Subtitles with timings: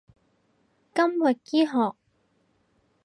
[0.95, 1.95] 金域醫學